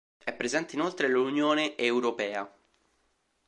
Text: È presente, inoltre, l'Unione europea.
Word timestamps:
È 0.17 0.33
presente, 0.33 0.73
inoltre, 0.75 1.07
l'Unione 1.07 1.77
europea. 1.77 2.51